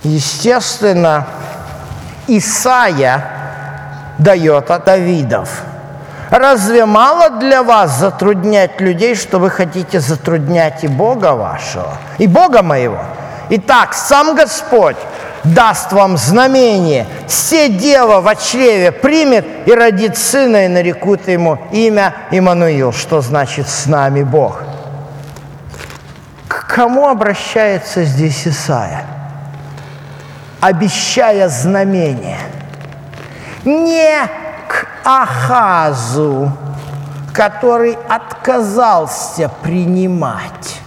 Естественно, 0.03 1.25
Исаия 2.27 3.38
дает 4.19 4.69
от 4.69 4.86
Давидов. 4.86 5.49
Разве 6.29 6.86
мало 6.86 7.32
для 7.32 7.63
вас 7.63 7.97
затруднять 7.97 8.79
людей, 8.79 9.15
что 9.15 9.39
вы 9.39 9.49
хотите 9.49 9.99
затруднять 9.99 10.84
и 10.84 10.88
Бога 10.88 11.34
вашего, 11.34 11.97
и 12.19 12.27
Бога 12.27 12.62
моего? 12.62 12.99
Итак, 13.49 13.95
сам 13.95 14.36
Господь 14.36 14.97
даст 15.43 15.91
вам 15.91 16.17
знамение. 16.17 17.08
Все 17.27 17.69
дева 17.69 18.21
в 18.21 18.36
чреве 18.36 18.91
примет 18.91 19.45
и 19.65 19.73
родит 19.73 20.17
сына, 20.17 20.65
и 20.65 20.67
нарекут 20.67 21.27
ему 21.27 21.58
имя 21.71 22.13
Имануил, 22.29 22.93
что 22.93 23.21
значит 23.21 23.67
«с 23.67 23.88
нами 23.88 24.21
Бог». 24.21 24.62
К 26.47 26.67
кому 26.67 27.08
обращается 27.08 28.03
здесь 28.03 28.47
Исаия? 28.47 29.03
Обещая 30.62 31.49
знамение– 31.49 32.38
не 33.69 34.27
к 34.67 34.88
Ахазу, 35.03 36.51
который 37.34 37.97
отказался 38.08 39.49
принимать. 39.62 40.79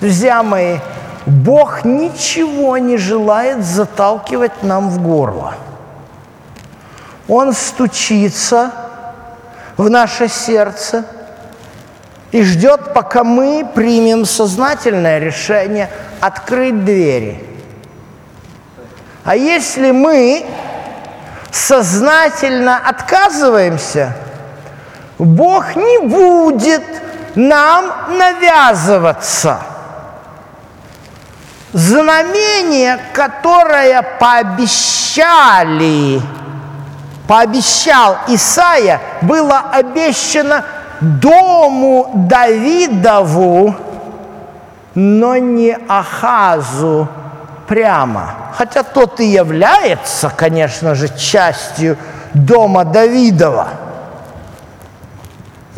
Друзья 0.00 0.42
мои, 0.42 0.78
Бог 1.26 1.84
ничего 1.84 2.78
не 2.78 2.96
желает 2.96 3.64
заталкивать 3.64 4.62
нам 4.62 4.88
в 4.88 5.02
горло. 5.02 5.54
Он 7.26 7.52
стучится 7.52 8.70
в 9.76 9.90
наше 9.90 10.28
сердце 10.28 11.04
и 12.32 12.42
ждет, 12.42 12.94
пока 12.94 13.24
мы 13.24 13.66
примем 13.74 14.24
сознательное 14.24 15.18
решение 15.18 15.90
открыть 16.20 16.84
двери. 16.84 17.44
А 19.24 19.36
если 19.36 19.90
мы 19.90 20.46
сознательно 21.50 22.78
отказываемся, 22.78 24.14
Бог 25.18 25.74
не 25.76 26.06
будет 26.06 26.84
нам 27.34 27.86
навязываться. 28.16 29.58
Знамение, 31.72 32.98
которое 33.12 34.02
пообещали, 34.18 34.60
пообещал 37.26 38.16
Исаия, 38.28 39.00
было 39.20 39.64
обещано 39.72 40.64
дому 41.00 42.10
Давидову, 42.14 43.76
но 44.94 45.36
не 45.36 45.76
Ахазу 45.88 47.08
прямо. 47.68 48.34
Хотя 48.56 48.82
тот 48.82 49.20
и 49.20 49.26
является, 49.26 50.30
конечно 50.30 50.94
же, 50.94 51.08
частью 51.16 51.96
дома 52.34 52.84
Давидова– 52.84 53.68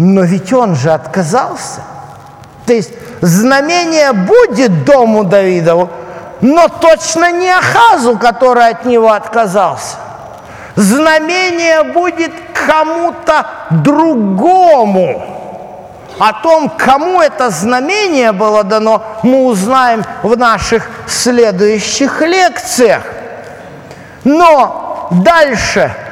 но 0.00 0.22
ведь 0.22 0.50
он 0.50 0.76
же 0.76 0.92
отказался. 0.92 1.82
То 2.64 2.72
есть 2.72 2.90
знамение 3.20 4.14
будет 4.14 4.84
дому 4.84 5.24
Давидову, 5.24 5.90
но 6.40 6.68
точно 6.68 7.30
не 7.32 7.50
Ахазу, 7.50 8.16
который 8.16 8.70
от 8.70 8.86
него 8.86 9.12
отказался. 9.12 9.96
Знамение 10.74 11.82
будет 11.82 12.32
кому-то 12.54 13.44
другому. 13.70 15.39
О 16.20 16.32
том, 16.32 16.68
кому 16.68 17.20
это 17.20 17.50
знамение 17.50 18.30
было 18.30 18.62
дано, 18.62 19.02
мы 19.24 19.46
узнаем 19.46 20.04
в 20.22 20.36
наших 20.36 20.88
следующих 21.08 22.20
лекциях. 22.20 23.02
Но 24.22 25.08
дальше– 25.10 25.92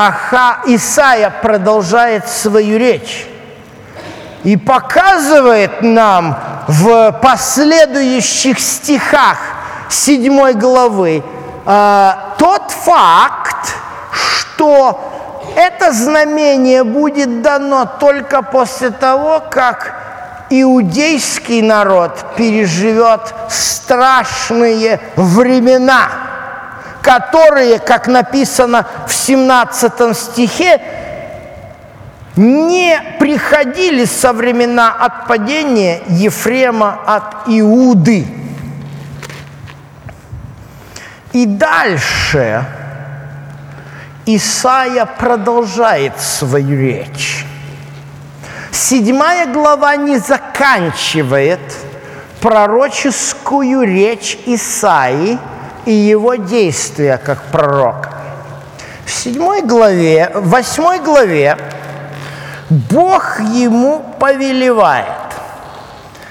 Аха, 0.00 0.60
Исаия 0.66 1.28
продолжает 1.28 2.28
свою 2.28 2.78
речь 2.78 3.26
и 4.44 4.56
показывает 4.56 5.82
нам 5.82 6.38
в 6.68 7.10
последующих 7.20 8.60
стихах 8.60 9.38
7 9.88 10.52
главы 10.52 11.24
э, 11.66 12.12
тот 12.38 12.70
факт, 12.70 13.74
что 14.12 15.17
это 15.58 15.92
знамение 15.92 16.84
будет 16.84 17.42
дано 17.42 17.84
только 17.98 18.42
после 18.42 18.90
того, 18.90 19.40
как 19.40 19.94
иудейский 20.50 21.62
народ 21.62 22.12
переживет 22.36 23.34
страшные 23.48 25.00
времена– 25.16 26.08
которые, 27.08 27.78
как 27.78 28.06
написано 28.06 28.86
в 29.06 29.14
17 29.14 30.14
стихе, 30.14 30.78
не 32.36 33.00
приходили 33.18 34.04
со 34.04 34.34
времена 34.34 34.92
отпадения 34.92 36.02
Ефрема 36.08 36.98
от 37.06 37.48
Иуды. 37.48 38.26
И 41.32 41.46
дальше 41.46 42.64
Исаия 44.36 45.06
продолжает 45.06 46.20
свою 46.20 46.78
речь. 46.78 47.44
Седьмая 48.70 49.46
глава 49.46 49.96
не 49.96 50.18
заканчивает 50.18 51.60
пророческую 52.40 53.82
речь 53.82 54.38
Исаии– 54.46 55.38
и 55.88 55.92
его 55.92 56.34
действия 56.34 57.16
как 57.16 57.40
пророк. 57.44 58.10
В 59.06 59.10
седьмой 59.10 59.62
главе, 59.62 60.30
в 60.34 60.50
восьмой 60.50 61.00
главе 61.00 61.56
Бог 62.68 63.40
ему 63.40 64.04
повелевает. 64.20 65.06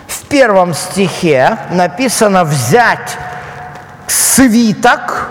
В 0.05 0.25
первом 0.25 0.75
стихе 0.75 1.57
написано 1.71 2.43
взять 2.43 3.17
свиток 4.05 5.27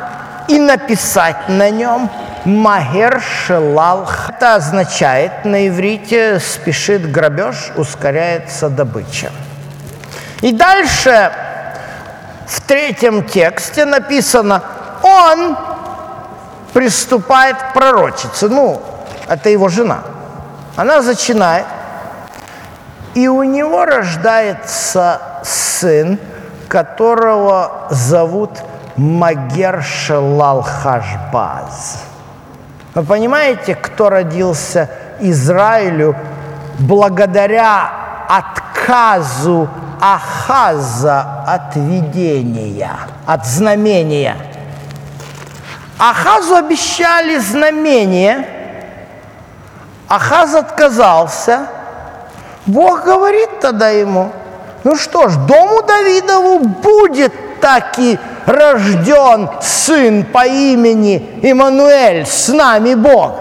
и 0.49 0.59
написать 0.59 1.49
на 1.49 1.71
нем 1.71 2.11
Магер 2.47 3.21
Шелал. 3.21 4.09
Это 4.29 4.55
означает 4.55 5.45
на 5.45 5.67
иврите 5.67 6.39
спешит 6.39 7.11
грабеж, 7.11 7.73
ускоряется 7.77 8.69
добыча. 8.69 9.33
И 10.43 10.53
дальше 10.53 11.33
в 12.47 12.61
третьем 12.61 13.25
тексте 13.25 13.85
написано, 13.85 14.63
он 15.03 15.59
приступает 16.73 17.57
к 17.57 17.73
пророчице. 17.73 18.49
Ну, 18.49 18.81
это 19.27 19.49
его 19.49 19.69
жена. 19.69 20.03
Она 20.77 21.03
зачинает, 21.03 21.67
и 23.15 23.27
у 23.27 23.43
него 23.43 23.85
рождается 23.85 25.21
сын, 25.43 26.17
которого 26.69 27.89
зовут 27.91 28.51
Магер 28.97 29.83
Шелал 29.83 30.63
Хашбаз. 30.63 32.06
Вы 32.97 33.03
понимаете, 33.03 33.75
кто 33.75 34.09
родился 34.09 34.89
Израилю 35.21 36.17
благодаря 36.79 37.91
отказу 38.27 39.69
Ахаза 40.01 41.45
от 41.47 41.77
видения, 41.77 42.97
от 43.27 43.45
знамения. 43.45 44.39
Ахазу 45.99 46.55
обещали 46.55 47.37
знамение, 47.37 48.49
Ахаз 50.09 50.55
отказался. 50.55 51.67
Бог 52.65 53.05
говорит 53.05 53.61
тогда 53.61 53.91
ему, 53.91 54.33
ну 54.85 54.97
что 54.97 55.29
ж, 55.29 55.37
дому 55.37 55.83
Давидову 55.83 56.61
будет 56.61 57.61
таки 57.61 58.19
рожден 58.47 59.51
сын 59.61 60.25
по 60.25 60.47
имени 60.47 61.41
Имануэль, 61.43 62.27
с 62.27 62.49
нами 62.49 62.95
Бог. 62.95 63.39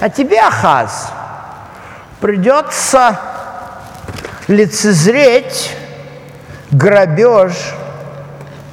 А 0.00 0.08
тебе, 0.08 0.40
Ахаз, 0.40 1.10
придется 2.20 3.18
лицезреть 4.48 5.74
грабеж 6.70 7.52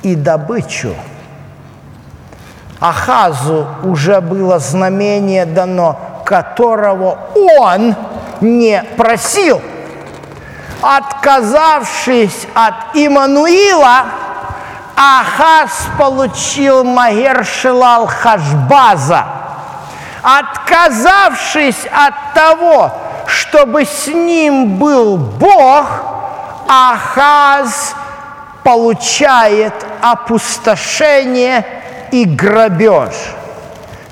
и 0.03 0.15
добычу. 0.15 0.95
Ахазу 2.79 3.67
уже 3.83 4.21
было 4.21 4.59
знамение 4.59 5.45
дано, 5.45 6.21
которого 6.25 7.19
он 7.35 7.95
не 8.41 8.83
просил. 8.95 9.61
Отказавшись 10.81 12.47
от 12.53 12.95
Имануила, 12.95 14.05
Ахаз 14.97 15.89
получил 15.99 16.83
Магер 16.83 17.45
Шилал 17.45 18.07
Хашбаза. 18.07 19.25
Отказавшись 20.23 21.85
от 21.85 22.33
того, 22.33 22.91
чтобы 23.27 23.85
с 23.85 24.07
ним 24.07 24.77
был 24.77 25.17
Бог, 25.17 25.85
Ахаз 26.67 27.93
получает 28.63 29.73
опустошение 30.01 31.63
и 32.11 32.25
грабеж. 32.25 33.13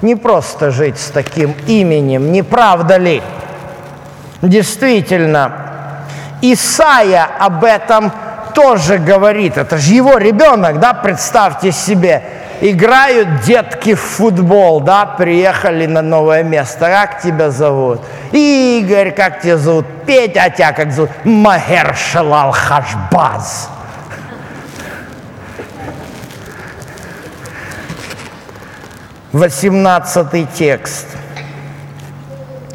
Не 0.03 0.15
просто 0.15 0.69
жить 0.69 0.99
с 0.99 1.09
таким 1.09 1.55
именем, 1.65 2.31
не 2.31 2.43
правда 2.43 2.97
ли? 2.97 3.23
Действительно, 4.43 5.51
Исаия 6.43 7.27
об 7.39 7.63
этом 7.63 8.11
тоже 8.55 8.97
говорит. 8.97 9.57
Это 9.57 9.77
же 9.77 9.93
его 9.93 10.17
ребенок, 10.17 10.79
да, 10.79 10.93
представьте 10.93 11.71
себе 11.71 12.23
играют 12.61 13.41
детки 13.41 13.93
в 13.93 14.01
футбол, 14.01 14.79
да, 14.79 15.05
приехали 15.05 15.85
на 15.85 16.01
новое 16.01 16.43
место. 16.43 16.87
Как 16.87 17.21
тебя 17.21 17.51
зовут? 17.51 18.01
Игорь, 18.31 19.11
как 19.11 19.41
тебя 19.41 19.57
зовут? 19.57 19.85
Петя, 20.05 20.43
а 20.45 20.49
тебя 20.49 20.71
как 20.71 20.91
зовут? 20.91 21.11
Магер 21.25 21.95
Шалал 21.95 22.51
Хашбаз. 22.51 23.69
Восемнадцатый 29.33 30.47
текст 30.55 31.07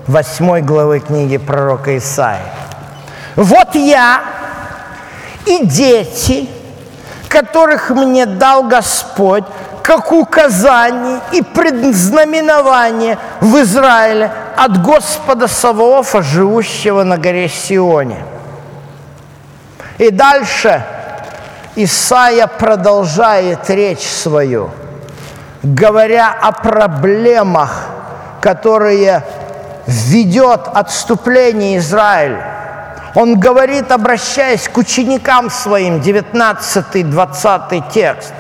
восьмой 0.07 0.61
главы 0.61 1.01
книги 1.01 1.39
пророка 1.39 1.97
Исаия. 1.97 2.43
Вот 3.37 3.75
я 3.75 4.21
и 5.47 5.65
дети, 5.67 6.49
которых 7.29 7.91
мне 7.91 8.27
дал 8.27 8.65
Господь, 8.65 9.45
как 9.83 10.13
указание 10.13 11.21
и 11.33 11.43
предзнаменование 11.43 13.19
в 13.41 13.61
Израиле 13.63 14.31
от 14.57 14.83
Господа 14.83 15.49
Саваофа, 15.49 16.23
живущего 16.23 17.03
на 17.03 17.19
горе 17.19 17.49
Сионе. 17.49 18.25
И 19.99 20.11
дальше 20.11 20.85
Исаия 21.77 22.47
продолжает 22.47 23.69
речь 23.71 24.07
свою, 24.07 24.71
говоря 25.63 26.35
о 26.41 26.53
проблемах, 26.53 27.87
которые 28.41 29.25
ведет 29.87 30.69
отступление 30.73 31.79
Израиля. 31.79 32.50
Он 33.15 33.39
говорит, 33.39 33.91
обращаясь 33.93 34.69
к 34.69 34.77
ученикам 34.79 35.51
своим, 35.51 36.01
19-20 36.01 37.83
текст. 37.93 38.33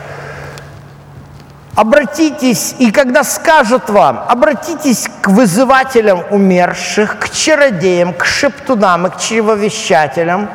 Обратитесь, 1.75 2.75
и 2.79 2.91
когда 2.91 3.25
скажут 3.25 3.89
вам, 3.91 4.25
обратитесь 4.29 5.09
к 5.23 5.29
вызывателям 5.29 6.23
умерших, 6.31 7.19
к 7.19 7.31
чародеям, 7.31 8.13
к 8.13 8.25
шептунам 8.25 9.07
и 9.07 9.11
к 9.11 9.19
чревовещателям. 9.19 10.49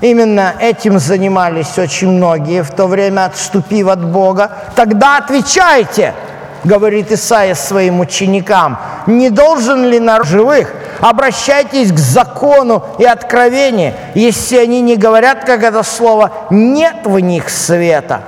Именно 0.00 0.54
этим 0.58 0.98
занимались 0.98 1.78
очень 1.78 2.10
многие 2.10 2.62
в 2.62 2.70
то 2.70 2.86
время, 2.86 3.26
отступив 3.26 3.88
от 3.88 4.04
Бога. 4.04 4.50
Тогда 4.74 5.18
отвечайте– 5.18 6.14
говорит 6.64 7.10
Исаия 7.10 7.54
своим 7.54 8.00
ученикам, 8.00 8.78
не 9.06 9.30
должен 9.30 9.84
ли 9.84 9.98
народ 9.98 10.26
живых? 10.26 10.72
Обращайтесь 11.00 11.92
к 11.92 11.98
закону 11.98 12.84
и 12.98 13.04
откровению, 13.04 13.94
если 14.14 14.56
они 14.56 14.80
не 14.80 14.96
говорят, 14.96 15.44
как 15.44 15.62
это 15.62 15.82
слово, 15.82 16.32
нет 16.50 17.04
в 17.04 17.18
них 17.18 17.48
света. 17.48 18.22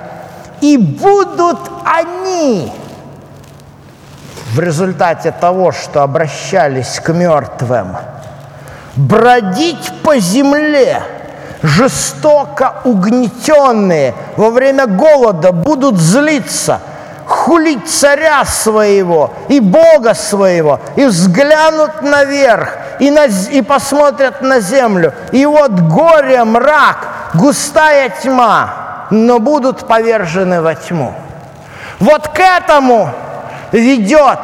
И 0.61 0.77
будут 0.77 1.59
они. 1.83 2.71
В 4.53 4.59
результате 4.59 5.31
того, 5.31 5.71
что 5.71 6.01
обращались 6.01 6.99
к 6.99 7.13
мертвым, 7.13 7.97
бродить 8.95 9.91
по 10.03 10.17
земле, 10.17 11.01
жестоко 11.61 12.75
угнетенные 12.85 14.13
во 14.37 14.49
время 14.49 14.87
голода 14.87 15.51
будут 15.51 15.97
злиться– 15.97 16.79
хулить 17.45 17.87
царя 17.87 18.43
своего 18.43 19.31
и 19.49 19.59
Бога 19.59 20.15
своего, 20.15 20.79
и 20.95 21.05
взглянут 21.05 22.01
наверх, 22.01 22.69
и, 22.99 23.11
на, 23.11 23.25
и 23.25 23.61
посмотрят 23.61 24.41
на 24.41 24.59
землю, 24.59 25.13
и 25.31 25.45
вот 25.45 25.71
горе, 25.71 26.43
мрак, 26.43 27.07
густая 27.35 28.09
тьма, 28.09 29.07
но 29.11 29.37
будут 29.37 29.87
повержены 29.87 30.59
во 30.63 30.73
тьму. 30.73 31.13
Вот 31.99 32.29
к 32.29 32.39
этому 32.39 33.11
ведет 33.71 34.39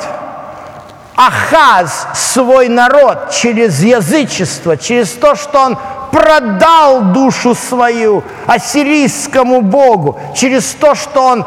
Ахаз 1.15 2.07
свой 2.13 2.69
народ 2.69 3.31
через 3.31 3.81
язычество, 3.81 4.77
через 4.77 5.09
то, 5.13 5.33
что 5.35 5.59
он 5.59 5.77
продал 6.11 7.01
душу 7.01 7.55
свою 7.55 8.23
ассирийскому 8.45 9.61
богу 9.61 10.19
через 10.35 10.65
то, 10.73 10.93
что 10.95 11.23
он 11.23 11.45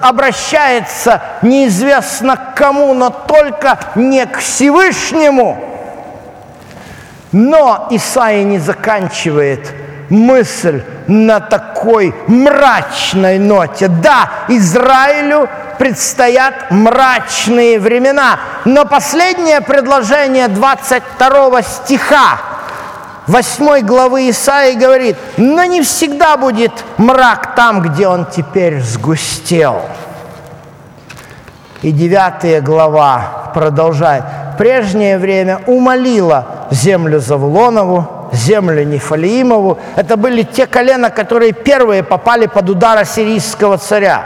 обращается 0.00 1.22
неизвестно 1.42 2.36
к 2.36 2.54
кому, 2.54 2.94
но 2.94 3.10
только 3.10 3.78
не 3.94 4.26
к 4.26 4.38
Всевышнему. 4.38 5.58
Но 7.32 7.86
Исаия 7.90 8.42
не 8.42 8.58
заканчивает 8.58 9.72
мысль 10.08 10.82
на 11.06 11.38
такой 11.38 12.14
мрачной 12.26 13.38
ноте. 13.38 13.88
Да, 13.88 14.30
Израилю 14.48 15.48
предстоят 15.78 16.70
мрачные 16.70 17.78
времена, 17.78 18.40
но 18.64 18.84
последнее 18.84 19.60
предложение 19.60 20.48
22 20.48 21.62
стиха 21.62 22.49
8 23.30 23.86
главы 23.86 24.28
Исаии 24.28 24.74
говорит, 24.74 25.16
но 25.36 25.62
не 25.64 25.82
всегда 25.82 26.36
будет 26.36 26.72
мрак 26.96 27.54
там, 27.54 27.80
где 27.80 28.08
он 28.08 28.26
теперь 28.26 28.80
сгустел. 28.80 29.82
И 31.80 31.92
9 31.92 32.60
глава 32.64 33.52
продолжает. 33.54 34.24
Прежнее 34.58 35.16
время 35.16 35.60
умолила 35.68 36.66
землю 36.72 37.20
Завулонову, 37.20 38.30
землю 38.32 38.84
Нефалиимову. 38.84 39.78
Это 39.94 40.16
были 40.16 40.42
те 40.42 40.66
колена, 40.66 41.10
которые 41.10 41.52
первые 41.52 42.02
попали 42.02 42.46
под 42.46 42.68
удар 42.68 42.98
ассирийского 42.98 43.78
царя. 43.78 44.24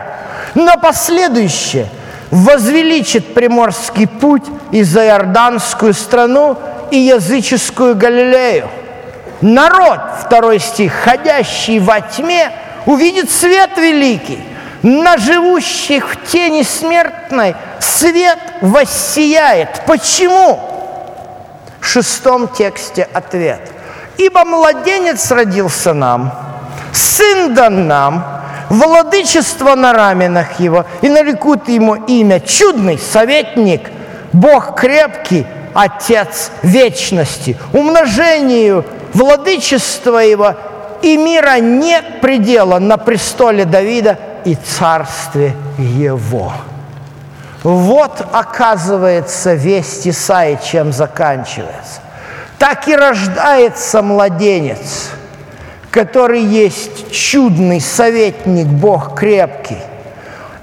Но 0.54 0.78
последующее 0.78 1.88
возвеличит 2.30 3.34
приморский 3.34 4.08
путь 4.08 4.46
и 4.72 4.82
за 4.82 5.04
Иорданскую 5.04 5.92
страну 5.92 6.56
и 6.90 6.96
языческую 6.96 7.96
Галилею– 7.96 8.66
народ, 9.44 10.00
второй 10.24 10.58
стих, 10.58 10.92
ходящий 10.92 11.78
во 11.78 12.00
тьме, 12.00 12.50
увидит 12.86 13.30
свет 13.30 13.76
великий. 13.76 14.42
На 14.82 15.16
живущих 15.16 16.10
в 16.10 16.30
тени 16.30 16.62
смертной 16.62 17.54
свет 17.78 18.38
воссияет. 18.60 19.82
Почему? 19.86 20.60
В 21.80 21.86
шестом 21.86 22.48
тексте 22.48 23.08
ответ. 23.12 23.60
«Ибо 24.16 24.44
младенец 24.44 25.30
родился 25.32 25.92
нам, 25.92 26.32
сын 26.92 27.52
дан 27.52 27.88
нам, 27.88 28.24
владычество 28.70 29.74
на 29.74 29.92
раменах 29.92 30.60
его, 30.60 30.86
и 31.02 31.08
нарекут 31.08 31.68
ему 31.68 31.96
имя 31.96 32.38
чудный 32.38 32.98
советник, 32.98 33.90
Бог 34.32 34.78
крепкий, 34.78 35.46
Отец 35.74 36.52
вечности, 36.62 37.56
умножению 37.72 38.84
владычества 39.14 40.18
его 40.18 40.54
и 41.02 41.16
мира 41.16 41.60
нет 41.60 42.20
предела 42.20 42.78
на 42.78 42.96
престоле 42.96 43.64
Давида 43.64 44.18
и 44.44 44.54
царстве 44.54 45.54
его. 45.78 46.52
Вот, 47.62 48.26
оказывается, 48.32 49.54
весть 49.54 50.06
Исаи, 50.06 50.58
чем 50.62 50.92
заканчивается. 50.92 52.00
Так 52.58 52.88
и 52.88 52.96
рождается 52.96 54.02
младенец, 54.02 55.10
который 55.90 56.42
есть 56.42 57.10
чудный 57.10 57.80
советник, 57.80 58.66
Бог 58.66 59.18
крепкий. 59.18 59.78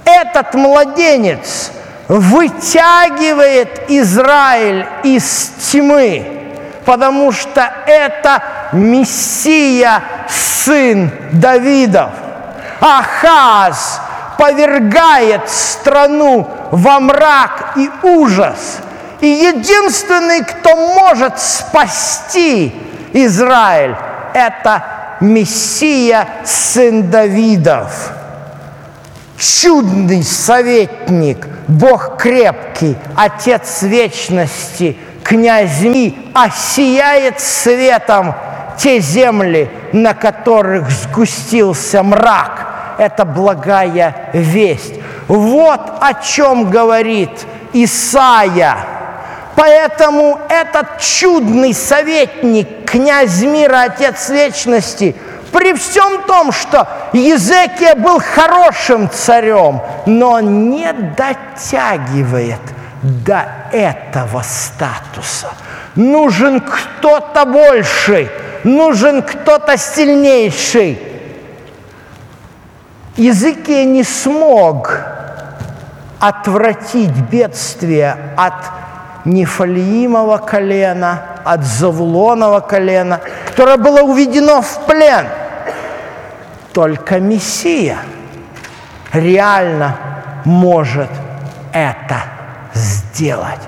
Этот 0.05 0.53
младенец 0.53 1.71
вытягивает 2.07 3.89
Израиль 3.89 4.85
из 5.03 5.51
тьмы– 5.71 6.37
потому 6.85 7.31
что 7.31 7.71
это 7.85 8.43
Мессия, 8.73 10.03
сын 10.27 11.11
Давидов. 11.31 12.11
Ахаз 12.79 14.01
повергает 14.37 15.49
страну 15.49 16.49
во 16.71 16.99
мрак 16.99 17.73
и 17.75 17.89
ужас. 18.03 18.79
И 19.19 19.27
единственный, 19.27 20.43
кто 20.43 20.75
может 20.75 21.39
спасти 21.39 22.73
Израиль, 23.13 23.95
это 24.33 24.83
Мессия, 25.19 26.27
сын 26.43 27.11
Давидов. 27.11 27.91
Чудный 29.37 30.23
советник, 30.23 31.47
Бог 31.67 32.17
крепкий, 32.17 32.95
Отец 33.15 33.83
вечности– 33.83 34.97
князьми 35.23 36.17
осияет 36.33 37.39
светом 37.39 38.33
те 38.77 38.99
земли, 38.99 39.69
на 39.93 40.13
которых 40.13 40.89
сгустился 40.89 42.03
мрак. 42.03 42.95
Это 42.97 43.25
благая 43.25 44.29
весть. 44.33 44.93
Вот 45.27 45.81
о 45.99 46.13
чем 46.15 46.69
говорит 46.69 47.31
Исаия. 47.73 48.77
Поэтому 49.55 50.39
этот 50.49 50.99
чудный 50.99 51.73
советник, 51.73 52.89
князь 52.89 53.41
мира, 53.41 53.83
отец 53.83 54.29
вечности, 54.29 55.15
при 55.51 55.73
всем 55.73 56.23
том, 56.23 56.51
что 56.51 56.87
Езекия 57.13 57.95
был 57.95 58.19
хорошим 58.19 59.09
царем, 59.09 59.81
но 60.05 60.39
не 60.39 60.91
дотягивает– 60.93 62.61
до 63.01 63.45
этого 63.71 64.41
статуса. 64.41 65.49
Нужен 65.95 66.61
кто-то 66.61 67.45
больший, 67.45 68.29
нужен 68.63 69.21
кто-то 69.21 69.77
сильнейший. 69.77 71.01
Языке 73.17 73.85
не 73.85 74.03
смог 74.03 74.99
отвратить 76.19 77.15
бедствие 77.31 78.15
от 78.37 78.53
Нефалиимова 79.25 80.37
колена, 80.37 81.21
от 81.43 81.63
Завулонова 81.63 82.59
колена, 82.61 83.19
которое 83.47 83.77
было 83.77 84.01
уведено 84.01 84.61
в 84.61 84.85
плен. 84.85 85.27
Только 86.73 87.19
Мессия 87.19 87.97
реально 89.11 89.97
может 90.45 91.09
это 91.73 92.23
сделать. 92.73 93.59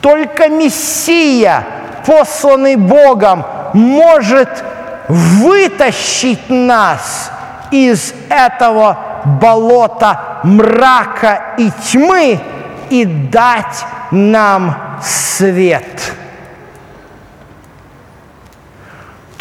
Только 0.00 0.48
Мессия, 0.48 1.64
посланный 2.06 2.76
Богом, 2.76 3.44
может 3.72 4.64
вытащить 5.08 6.50
нас 6.50 7.30
из 7.70 8.14
этого 8.28 8.98
болота 9.40 10.40
мрака 10.42 11.54
и 11.58 11.70
тьмы 11.90 12.40
и 12.90 13.04
дать 13.04 13.84
нам 14.10 14.76
свет. 15.02 16.12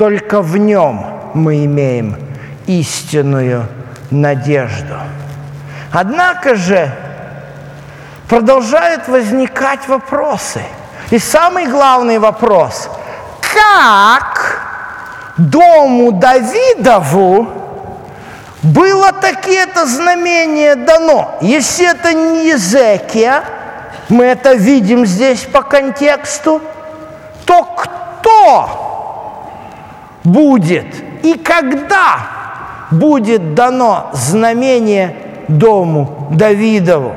только 0.02 0.42
в 0.42 0.58
нем 0.58 1.06
мы 1.36 1.64
имеем 1.66 2.16
истинную 2.66 3.68
надежду. 4.10 4.96
Однако 5.92 6.56
же 6.56 6.92
продолжают 8.32 9.10
возникать 9.10 9.90
вопросы. 9.90 10.62
И 11.10 11.20
самый 11.20 11.68
главный 11.68 12.18
вопрос– 12.18 12.88
как 13.54 14.62
дому 15.38 16.14
Давидову 16.14 17.50
было 18.64 19.12
такие-то 19.12 19.86
знамение 19.86 20.76
дано? 20.76 21.36
Если 21.42 21.86
это 21.92 22.14
не 22.14 22.48
Езекия, 22.48 23.44
мы 24.08 24.24
это 24.24 24.54
видим 24.54 25.06
здесь 25.06 25.42
по 25.42 25.62
контексту, 25.62 26.62
то 27.44 27.64
кто 27.64 28.70
будет 30.24 30.86
и 31.26 31.34
когда 31.34 32.20
будет 32.92 33.56
дано 33.56 34.10
знамение 34.14 35.18
дому 35.50 36.30
Давидову? 36.32 37.14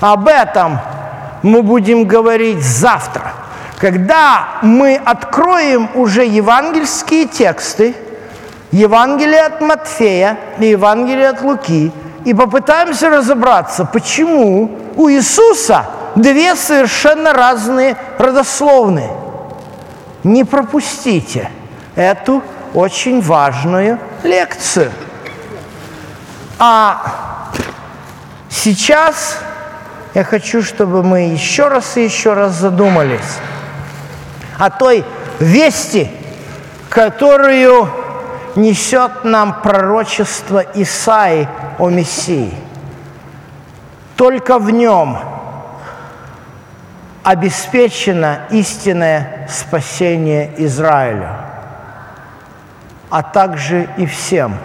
Об 0.00 0.28
этом 0.28 0.78
мы 1.42 1.62
будем 1.62 2.04
говорить 2.04 2.62
завтра, 2.62 3.32
когда 3.78 4.58
мы 4.62 5.00
откроем 5.02 5.88
уже 5.94 6.24
евангельские 6.24 7.26
тексты, 7.26 7.94
Евангелие 8.72 9.42
от 9.42 9.60
Матфея 9.60 10.38
и 10.58 10.66
Евангелие 10.66 11.28
от 11.28 11.40
Луки, 11.40 11.92
и 12.24 12.34
попытаемся 12.34 13.08
разобраться, 13.08 13.84
почему 13.84 14.70
у 14.96 15.08
Иисуса 15.08 15.86
две 16.14 16.56
совершенно 16.56 17.32
разные 17.32 17.96
родословные. 18.18 19.10
Не 20.24 20.44
пропустите 20.44 21.48
эту 21.94 22.42
очень 22.74 23.20
важную 23.20 23.98
лекцию. 24.24 24.90
А 26.58 27.50
сейчас 28.50 29.38
я 30.16 30.24
хочу, 30.24 30.62
чтобы 30.62 31.02
мы 31.02 31.28
еще 31.34 31.68
раз 31.68 31.98
и 31.98 32.04
еще 32.04 32.32
раз 32.32 32.52
задумались 32.52 33.36
о 34.58 34.70
той 34.70 35.04
вести, 35.40 36.10
которую 36.88 37.86
несет 38.54 39.24
нам 39.24 39.60
пророчество 39.60 40.64
Исаи 40.72 41.46
о 41.78 41.90
Мессии. 41.90 42.54
Только 44.16 44.58
в 44.58 44.70
нем 44.70 45.18
обеспечено 47.22 48.46
истинное 48.48 49.46
спасение 49.50 50.50
Израилю, 50.56 51.28
а 53.10 53.22
также 53.22 53.86
и 53.98 54.06
всем, 54.06 54.56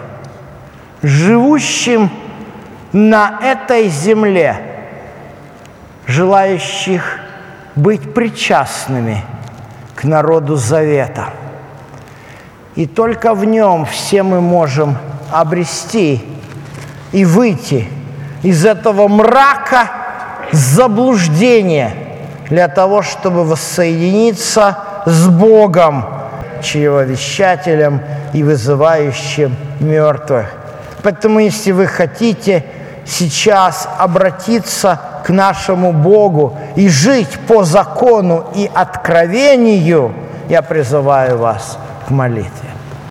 живущим 1.02 2.10
на 2.94 3.38
этой 3.42 3.88
земле, 3.88 4.71
желающих 6.12 7.18
быть 7.74 8.12
причастными 8.12 9.24
к 9.94 10.04
народу 10.04 10.56
Завета. 10.56 11.30
И 12.74 12.86
только 12.86 13.34
в 13.34 13.44
нем 13.44 13.86
все 13.86 14.22
мы 14.22 14.40
можем 14.40 14.98
обрести 15.30 16.22
и 17.12 17.24
выйти 17.24 17.88
из 18.42 18.64
этого 18.66 19.08
мрака 19.08 19.90
заблуждения 20.52 21.94
для 22.50 22.68
того, 22.68 23.00
чтобы 23.02 23.44
воссоединиться 23.44 24.78
с 25.06 25.28
Богом, 25.28 26.04
чревовещателем 26.62 28.02
и 28.34 28.42
вызывающим 28.42 29.56
мертвых. 29.80 30.46
Поэтому, 31.02 31.38
если 31.40 31.72
вы 31.72 31.86
хотите 31.86 32.64
сейчас 33.06 33.88
обратиться 33.98 35.00
к 35.24 35.30
нашему 35.30 35.92
Богу 35.92 36.56
и 36.76 36.88
жить 36.88 37.38
по 37.46 37.64
закону 37.64 38.44
и 38.54 38.70
откровению, 38.72 40.12
я 40.48 40.62
призываю 40.62 41.38
вас 41.38 41.78
к 42.06 42.10
молитве. 42.10 42.71